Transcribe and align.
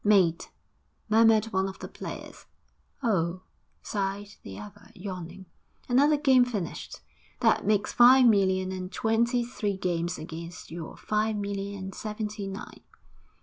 'Mate!' 0.03 0.49
murmured 1.09 1.45
one 1.53 1.67
of 1.67 1.77
the 1.77 1.87
players. 1.87 2.47
'Oh!' 3.03 3.41
sighed 3.83 4.31
the 4.41 4.57
other, 4.57 4.89
yawning, 4.95 5.45
'another 5.87 6.17
game 6.17 6.43
finished! 6.43 7.01
That 7.41 7.67
makes 7.67 7.93
five 7.93 8.25
million 8.25 8.71
and 8.71 8.91
twenty 8.91 9.45
three 9.45 9.77
games 9.77 10.17
against 10.17 10.71
your 10.71 10.97
five 10.97 11.35
million 11.35 11.83
and 11.83 11.93
seventy 11.93 12.47
nine.' 12.47 12.81